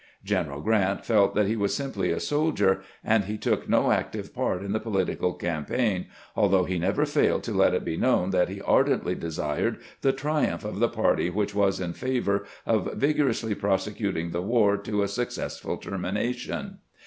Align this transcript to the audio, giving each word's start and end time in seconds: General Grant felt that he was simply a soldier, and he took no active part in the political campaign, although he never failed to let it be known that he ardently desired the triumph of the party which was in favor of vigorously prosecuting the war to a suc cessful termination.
General 0.23 0.61
Grant 0.61 1.05
felt 1.05 1.35
that 1.35 1.45
he 1.45 1.55
was 1.55 1.75
simply 1.75 2.09
a 2.11 2.19
soldier, 2.19 2.81
and 3.03 3.25
he 3.25 3.37
took 3.37 3.69
no 3.69 3.91
active 3.91 4.33
part 4.33 4.63
in 4.63 4.71
the 4.71 4.79
political 4.79 5.31
campaign, 5.33 6.07
although 6.35 6.63
he 6.63 6.79
never 6.79 7.05
failed 7.05 7.43
to 7.43 7.53
let 7.53 7.75
it 7.75 7.85
be 7.85 7.97
known 7.97 8.31
that 8.31 8.49
he 8.49 8.61
ardently 8.61 9.13
desired 9.13 9.77
the 10.01 10.11
triumph 10.11 10.65
of 10.65 10.79
the 10.79 10.89
party 10.89 11.29
which 11.29 11.53
was 11.53 11.79
in 11.79 11.93
favor 11.93 12.47
of 12.65 12.91
vigorously 12.95 13.53
prosecuting 13.53 14.31
the 14.31 14.41
war 14.41 14.75
to 14.75 15.03
a 15.03 15.07
suc 15.07 15.27
cessful 15.27 15.79
termination. 15.79 16.79